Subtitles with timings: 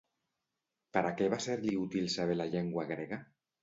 [0.97, 3.27] Per a què va ser-li útil saber la llengua grega?